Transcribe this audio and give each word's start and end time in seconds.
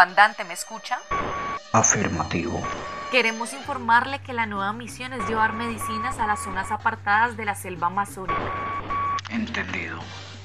Comandante, 0.00 0.44
¿me 0.44 0.54
escucha? 0.54 0.98
Afirmativo. 1.72 2.66
Queremos 3.10 3.52
informarle 3.52 4.18
que 4.22 4.32
la 4.32 4.46
nueva 4.46 4.72
misión 4.72 5.12
es 5.12 5.28
llevar 5.28 5.52
medicinas 5.52 6.18
a 6.18 6.26
las 6.26 6.42
zonas 6.42 6.72
apartadas 6.72 7.36
de 7.36 7.44
la 7.44 7.54
selva 7.54 7.88
amazónica. 7.88 8.40
Entendido. 9.28 9.98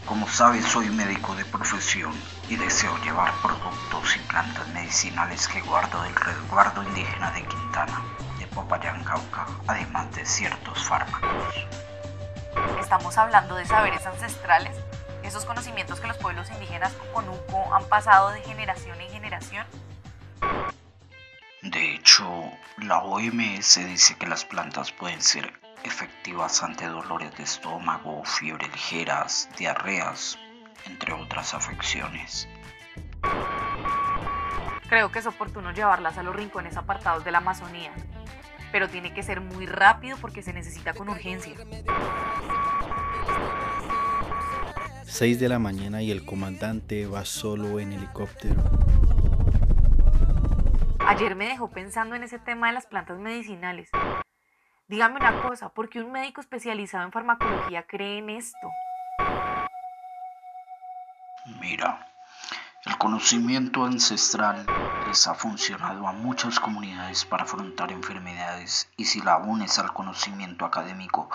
Como 0.06 0.28
sabe, 0.28 0.62
soy 0.62 0.90
médico 0.90 1.34
de 1.36 1.46
profesión 1.46 2.14
y 2.50 2.58
deseo 2.58 2.98
llevar 2.98 3.32
productos 3.42 4.18
y 4.18 4.20
plantas 4.28 4.68
medicinales 4.74 5.48
que 5.48 5.62
guardo 5.62 6.04
del 6.04 6.16
resguardo 6.16 6.84
indígena 6.84 7.32
de 7.32 7.46
Quintana, 7.46 8.02
de 8.38 8.48
Popayán, 8.48 9.06
Cauca, 9.06 9.48
además 9.68 10.14
de 10.16 10.26
ciertos 10.26 10.84
fármacos. 10.84 11.56
Estamos 12.82 13.18
hablando 13.18 13.56
de 13.56 13.66
saberes 13.66 14.06
ancestrales, 14.06 14.76
esos 15.26 15.46
conocimientos 15.46 16.00
que 16.00 16.08
los 16.08 16.18
pueblos 16.18 16.50
indígenas 16.52 16.94
conuco 17.14 17.74
han 17.74 17.86
pasado 17.86 18.32
de 18.32 18.42
generación 18.42 19.00
en 19.02 19.10
generación. 19.10 19.66
De 21.62 21.96
hecho, 21.96 22.26
la 22.78 23.00
OMS 23.00 23.76
dice 23.88 24.16
que 24.18 24.28
las 24.28 24.46
plantas 24.46 24.92
pueden 24.92 25.22
ser 25.22 25.52
efectivas 25.84 26.62
ante 26.64 26.86
dolores 26.88 27.36
de 27.38 27.44
estómago, 27.44 28.24
fiebres 28.24 28.72
ligeras, 28.72 29.50
diarreas, 29.58 30.38
entre 30.86 31.14
otras 31.14 31.54
afecciones. 31.54 32.48
Creo 34.88 35.12
que 35.12 35.20
es 35.20 35.26
oportuno 35.26 35.72
llevarlas 35.72 36.18
a 36.18 36.24
los 36.24 36.36
rincones 36.36 36.78
apartados 36.78 37.24
de 37.24 37.32
la 37.32 37.40
Amazonía, 37.40 37.92
pero 38.72 38.88
tiene 38.88 39.14
que 39.14 39.24
ser 39.24 39.42
muy 39.42 39.66
rápido 39.66 40.18
porque 40.18 40.44
se 40.44 40.54
necesita 40.54 40.94
con 40.94 41.10
urgencia. 41.10 41.56
6 45.16 45.40
de 45.40 45.48
la 45.48 45.60
mañana 45.60 46.02
y 46.02 46.12
el 46.12 46.26
comandante 46.26 47.08
va 47.08 47.24
solo 47.24 47.80
en 47.80 47.94
helicóptero. 47.94 48.62
Ayer 51.00 51.38
me 51.38 51.48
dejó 51.48 51.70
pensando 51.70 52.16
en 52.16 52.24
ese 52.24 52.38
tema 52.38 52.68
de 52.68 52.74
las 52.74 52.86
plantas 52.86 53.18
medicinales. 53.18 53.90
Dígame 54.90 55.16
una 55.16 55.42
cosa, 55.42 55.70
¿por 55.70 55.88
qué 55.88 56.02
un 56.02 56.12
médico 56.12 56.42
especializado 56.42 57.06
en 57.06 57.14
farmacología 57.14 57.88
cree 57.88 58.18
en 58.18 58.30
esto? 58.32 58.68
Mira, 61.62 62.06
el 62.86 62.98
conocimiento 62.98 63.86
ancestral 63.86 64.66
les 65.08 65.26
ha 65.28 65.34
funcionado 65.34 66.10
a 66.10 66.12
muchas 66.12 66.60
comunidades 66.60 67.24
para 67.24 67.46
afrontar 67.46 67.94
enfermedades 67.94 68.92
y 68.98 69.06
si 69.06 69.22
la 69.22 69.38
unes 69.38 69.80
al 69.80 69.94
conocimiento 69.94 70.66
académico, 70.66 71.30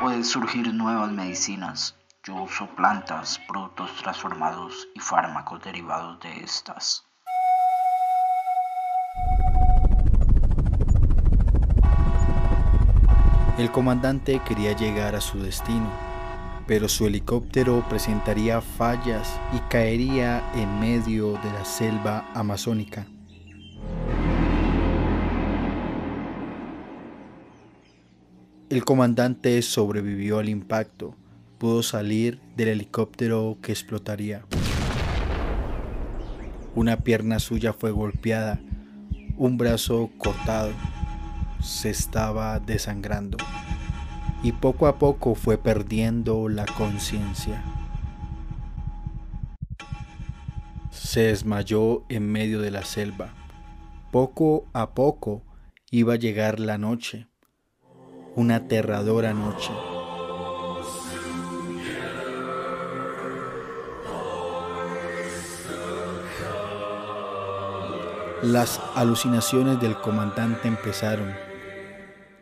pueden 0.00 0.24
surgir 0.24 0.74
nuevas 0.74 1.12
medicinas. 1.12 1.97
Uso 2.30 2.66
plantas, 2.76 3.40
productos 3.48 3.90
transformados 4.02 4.88
y 4.94 5.00
fármacos 5.00 5.62
derivados 5.64 6.20
de 6.20 6.44
estas. 6.44 7.04
El 13.56 13.72
comandante 13.72 14.40
quería 14.46 14.76
llegar 14.76 15.14
a 15.14 15.22
su 15.22 15.40
destino, 15.40 15.90
pero 16.66 16.88
su 16.88 17.06
helicóptero 17.06 17.82
presentaría 17.88 18.60
fallas 18.60 19.40
y 19.54 19.58
caería 19.70 20.42
en 20.54 20.80
medio 20.80 21.32
de 21.32 21.52
la 21.52 21.64
selva 21.64 22.30
amazónica. 22.34 23.06
El 28.68 28.84
comandante 28.84 29.62
sobrevivió 29.62 30.38
al 30.38 30.50
impacto, 30.50 31.14
pudo 31.58 31.82
salir 31.82 32.40
del 32.56 32.68
helicóptero 32.68 33.58
que 33.60 33.72
explotaría. 33.72 34.44
Una 36.74 36.98
pierna 36.98 37.40
suya 37.40 37.72
fue 37.72 37.90
golpeada, 37.90 38.60
un 39.36 39.58
brazo 39.58 40.10
cortado, 40.18 40.72
se 41.60 41.90
estaba 41.90 42.60
desangrando 42.60 43.36
y 44.42 44.52
poco 44.52 44.86
a 44.86 44.98
poco 44.98 45.34
fue 45.34 45.58
perdiendo 45.58 46.48
la 46.48 46.66
conciencia. 46.66 47.64
Se 50.90 51.22
desmayó 51.22 52.04
en 52.08 52.30
medio 52.30 52.60
de 52.60 52.70
la 52.70 52.84
selva. 52.84 53.34
Poco 54.12 54.66
a 54.72 54.90
poco 54.90 55.42
iba 55.90 56.14
a 56.14 56.18
llegar 56.18 56.60
la 56.60 56.78
noche, 56.78 57.28
una 58.36 58.56
aterradora 58.56 59.34
noche. 59.34 59.72
Las 68.42 68.80
alucinaciones 68.94 69.80
del 69.80 69.96
comandante 69.96 70.68
empezaron, 70.68 71.34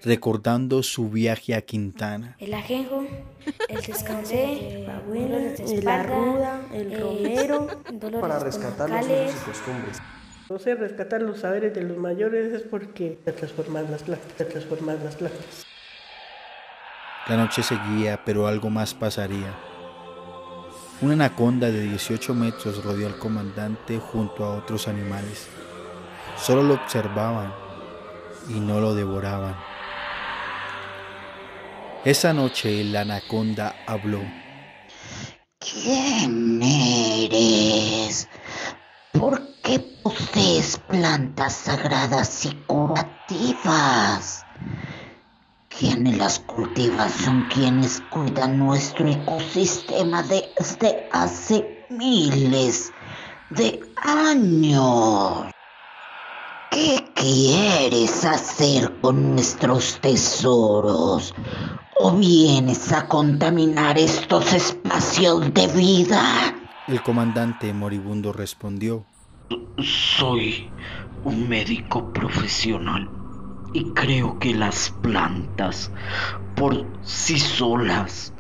recordando 0.05 0.83
su 0.83 1.09
viaje 1.09 1.55
a 1.55 1.63
Quintana. 1.63 2.37
El 2.39 2.53
ajenjo, 2.53 3.03
el 3.69 3.81
descansé, 3.81 4.85
la 4.87 4.99
abuela, 4.99 5.39
la 5.83 6.03
ruda, 6.03 6.61
el 6.75 7.01
romero, 7.01 7.69
para 8.21 8.39
rescatar 8.39 8.91
los 8.91 9.07
usos 9.07 9.43
y 9.43 9.45
costumbres. 9.47 9.99
No 10.51 10.59
sé, 10.59 10.75
rescatar 10.75 11.23
los 11.23 11.41
saberes 11.41 11.75
de 11.75 11.83
los 11.83 11.97
mayores 11.97 12.53
es 12.53 12.63
porque 12.63 13.19
te 13.25 13.33
transforman 13.33 13.91
las 13.91 14.03
plantas, 14.03 14.49
transforman 14.49 15.03
las 15.03 15.17
plantas. 15.17 15.65
La 17.27 17.39
noche 17.39 17.63
seguía, 17.63 18.23
pero 18.23 18.47
algo 18.47 18.69
más 18.69 18.93
pasaría. 18.93 19.55
Una 21.01 21.15
anaconda 21.15 21.71
de 21.71 21.81
18 21.81 22.35
metros 22.35 22.85
rodeó 22.85 23.07
al 23.07 23.19
comandante 23.19 23.99
junto 23.99 24.45
a 24.45 24.57
otros 24.57 24.89
animales. 24.89 25.49
Solo 26.37 26.63
lo 26.63 26.75
observaban 26.75 27.53
y 28.49 28.61
no 28.61 28.81
lo 28.81 28.95
devoraban. 28.95 29.55
Esa 32.05 32.33
noche 32.33 32.85
la 32.85 33.01
anaconda 33.01 33.75
habló. 33.87 34.21
¿Quién 35.59 36.63
eres? 36.63 38.29
¿Por 39.13 39.41
qué 39.63 39.81
posees 40.05 40.79
plantas 40.89 41.55
sagradas 41.55 42.45
y 42.45 42.55
curativas? 42.67 44.45
Quienes 45.69 46.17
las 46.17 46.39
cultivan 46.39 47.11
son 47.11 47.43
quienes 47.49 48.01
cuidan 48.11 48.59
nuestro 48.59 49.09
ecosistema 49.09 50.23
desde 50.23 51.09
hace 51.13 51.87
miles 51.91 52.93
de 53.51 53.81
años. 54.05 55.56
¿Qué 56.77 57.03
quieres 57.15 58.23
hacer 58.27 59.01
con 59.01 59.33
nuestros 59.33 59.99
tesoros? 59.99 61.35
¿O 61.99 62.13
vienes 62.13 62.93
a 62.93 63.09
contaminar 63.09 63.97
estos 63.97 64.53
espacios 64.53 65.55
de 65.55 65.69
vida? 65.69 66.23
El 66.87 67.03
comandante 67.03 67.73
moribundo 67.73 68.31
respondió. 68.31 69.07
Soy 69.79 70.71
un 71.25 71.49
médico 71.49 72.13
profesional 72.13 73.09
y 73.73 73.95
creo 73.95 74.39
que 74.39 74.53
las 74.53 74.91
plantas 75.01 75.91
por 76.57 76.85
sí 77.01 77.39
solas 77.39 78.35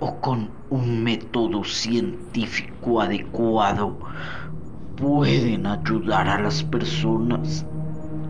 o 0.00 0.22
con 0.22 0.50
un 0.70 1.02
método 1.02 1.62
científico 1.64 3.02
adecuado 3.02 3.98
pueden 4.96 5.66
ayudar 5.66 6.30
a 6.30 6.40
las 6.40 6.62
personas. 6.62 7.66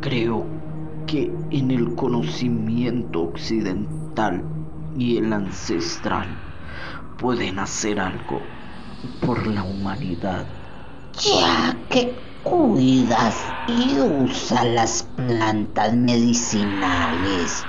Creo 0.04 0.46
que 1.06 1.32
en 1.50 1.70
el 1.70 1.94
conocimiento 1.94 3.22
occidental 3.22 4.44
y 4.98 5.16
el 5.16 5.32
ancestral 5.32 6.28
pueden 7.18 7.58
hacer 7.58 7.98
algo 7.98 8.42
por 9.24 9.46
la 9.46 9.62
humanidad. 9.62 10.44
Ya 11.22 11.74
que 11.88 12.18
cuidas 12.42 13.46
y 13.66 13.98
usas 13.98 14.66
las 14.66 15.02
plantas 15.16 15.94
medicinales, 15.94 17.64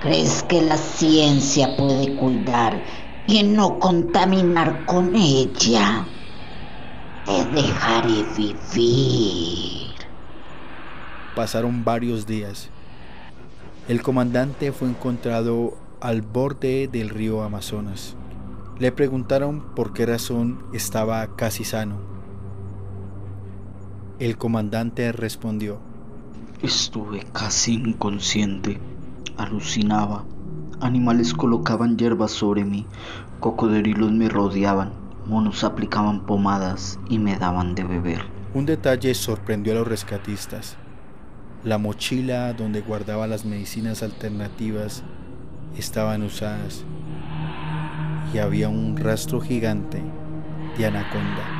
¿crees 0.00 0.42
que 0.42 0.60
la 0.60 0.76
ciencia 0.76 1.78
puede 1.78 2.14
cuidar 2.14 2.84
y 3.26 3.42
no 3.42 3.78
contaminar 3.78 4.84
con 4.84 5.16
ella, 5.16 6.06
te 7.24 7.42
dejaré 7.46 8.24
vivir. 8.36 9.79
Pasaron 11.34 11.84
varios 11.84 12.26
días. 12.26 12.70
El 13.88 14.02
comandante 14.02 14.72
fue 14.72 14.88
encontrado 14.88 15.76
al 16.00 16.22
borde 16.22 16.88
del 16.88 17.08
río 17.08 17.42
Amazonas. 17.42 18.16
Le 18.78 18.90
preguntaron 18.92 19.74
por 19.74 19.92
qué 19.92 20.06
razón 20.06 20.64
estaba 20.72 21.36
casi 21.36 21.64
sano. 21.64 21.96
El 24.18 24.36
comandante 24.38 25.12
respondió, 25.12 25.78
Estuve 26.62 27.24
casi 27.32 27.74
inconsciente, 27.74 28.78
alucinaba. 29.36 30.24
Animales 30.80 31.32
colocaban 31.32 31.96
hierbas 31.96 32.32
sobre 32.32 32.64
mí, 32.64 32.86
cocodrilos 33.38 34.12
me 34.12 34.28
rodeaban, 34.28 34.92
monos 35.26 35.62
aplicaban 35.62 36.26
pomadas 36.26 36.98
y 37.08 37.18
me 37.18 37.36
daban 37.36 37.74
de 37.74 37.84
beber. 37.84 38.22
Un 38.52 38.66
detalle 38.66 39.14
sorprendió 39.14 39.72
a 39.72 39.76
los 39.76 39.88
rescatistas. 39.88 40.76
La 41.62 41.76
mochila 41.76 42.54
donde 42.54 42.80
guardaba 42.80 43.26
las 43.26 43.44
medicinas 43.44 44.02
alternativas 44.02 45.02
estaban 45.76 46.22
usadas 46.22 46.84
y 48.32 48.38
había 48.38 48.70
un 48.70 48.96
rastro 48.96 49.42
gigante 49.42 50.00
de 50.78 50.86
anaconda. 50.86 51.59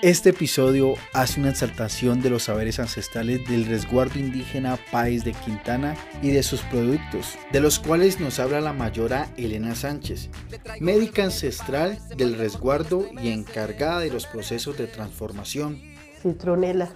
Este 0.00 0.30
episodio 0.30 0.94
hace 1.12 1.40
una 1.40 1.50
exaltación 1.50 2.22
de 2.22 2.30
los 2.30 2.44
saberes 2.44 2.78
ancestrales 2.78 3.44
del 3.48 3.66
resguardo 3.66 4.20
indígena 4.20 4.78
País 4.92 5.24
de 5.24 5.32
Quintana 5.32 5.96
y 6.22 6.30
de 6.30 6.44
sus 6.44 6.62
productos, 6.62 7.36
de 7.50 7.58
los 7.58 7.80
cuales 7.80 8.20
nos 8.20 8.38
habla 8.38 8.60
la 8.60 8.72
mayora 8.72 9.28
Elena 9.36 9.74
Sánchez, 9.74 10.30
médica 10.78 11.24
ancestral 11.24 11.98
del 12.16 12.38
resguardo 12.38 13.06
y 13.20 13.32
encargada 13.32 13.98
de 13.98 14.12
los 14.12 14.26
procesos 14.26 14.78
de 14.78 14.86
transformación. 14.86 15.80
Citronela, 16.22 16.90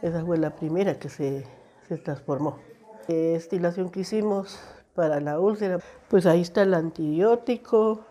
esa 0.00 0.24
fue 0.24 0.38
la 0.38 0.56
primera 0.56 0.98
que 0.98 1.10
se, 1.10 1.44
se 1.86 1.98
transformó. 1.98 2.60
Estilación 3.08 3.90
que 3.90 4.00
hicimos 4.00 4.58
para 4.94 5.20
la 5.20 5.38
úlcera, 5.38 5.80
pues 6.08 6.24
ahí 6.24 6.40
está 6.40 6.62
el 6.62 6.72
antibiótico, 6.72 8.06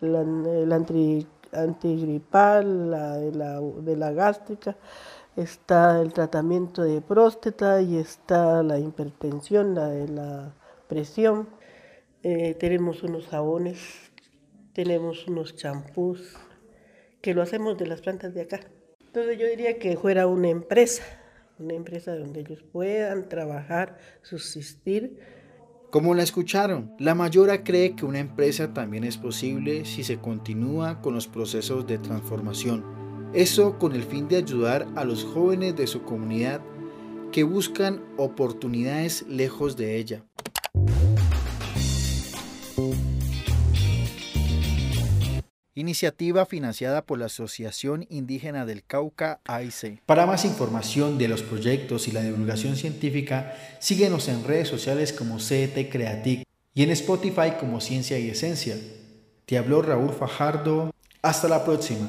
el 0.00 0.72
anti 0.72 1.28
antigripal, 1.52 2.90
la 2.90 3.16
de, 3.16 3.32
la 3.32 3.60
de 3.60 3.96
la 3.96 4.12
gástrica, 4.12 4.76
está 5.36 6.00
el 6.00 6.12
tratamiento 6.12 6.82
de 6.82 7.00
próstata 7.00 7.80
y 7.80 7.96
está 7.96 8.62
la 8.62 8.78
hipertensión, 8.78 9.74
la 9.74 9.88
de 9.88 10.08
la 10.08 10.54
presión. 10.88 11.48
Eh, 12.22 12.54
tenemos 12.54 13.02
unos 13.02 13.28
jabones, 13.28 13.78
tenemos 14.72 15.26
unos 15.28 15.56
champús, 15.56 16.36
que 17.20 17.34
lo 17.34 17.42
hacemos 17.42 17.78
de 17.78 17.86
las 17.86 18.00
plantas 18.00 18.34
de 18.34 18.42
acá. 18.42 18.60
Entonces 19.06 19.38
yo 19.38 19.46
diría 19.46 19.78
que 19.78 19.96
fuera 19.96 20.26
una 20.26 20.48
empresa, 20.48 21.02
una 21.58 21.74
empresa 21.74 22.14
donde 22.14 22.40
ellos 22.40 22.62
puedan 22.62 23.28
trabajar, 23.28 23.98
subsistir 24.22 25.18
como 25.90 26.14
la 26.14 26.22
escucharon, 26.22 26.92
la 26.98 27.14
mayora 27.14 27.64
cree 27.64 27.96
que 27.96 28.04
una 28.04 28.18
empresa 28.18 28.74
también 28.74 29.04
es 29.04 29.16
posible 29.16 29.86
si 29.86 30.04
se 30.04 30.18
continúa 30.18 31.00
con 31.00 31.14
los 31.14 31.28
procesos 31.28 31.86
de 31.86 31.96
transformación. 31.96 32.84
Eso 33.32 33.78
con 33.78 33.94
el 33.94 34.02
fin 34.02 34.28
de 34.28 34.36
ayudar 34.36 34.86
a 34.96 35.04
los 35.04 35.24
jóvenes 35.24 35.76
de 35.76 35.86
su 35.86 36.02
comunidad 36.02 36.60
que 37.32 37.42
buscan 37.42 38.02
oportunidades 38.18 39.24
lejos 39.28 39.78
de 39.78 39.96
ella. 39.96 40.24
Iniciativa 45.78 46.44
financiada 46.44 47.06
por 47.06 47.20
la 47.20 47.26
Asociación 47.26 48.04
Indígena 48.10 48.66
del 48.66 48.82
Cauca, 48.82 49.38
AIC. 49.44 50.02
Para 50.06 50.26
más 50.26 50.44
información 50.44 51.18
de 51.18 51.28
los 51.28 51.44
proyectos 51.44 52.08
y 52.08 52.10
la 52.10 52.20
divulgación 52.20 52.74
científica, 52.74 53.54
síguenos 53.78 54.26
en 54.26 54.42
redes 54.42 54.66
sociales 54.66 55.12
como 55.12 55.38
CET 55.38 55.88
Creatic 55.88 56.42
y 56.74 56.82
en 56.82 56.90
Spotify 56.90 57.52
como 57.60 57.80
Ciencia 57.80 58.18
y 58.18 58.28
Esencia. 58.28 58.76
Te 59.46 59.56
habló 59.56 59.80
Raúl 59.80 60.12
Fajardo. 60.12 60.90
Hasta 61.22 61.46
la 61.46 61.64
próxima. 61.64 62.08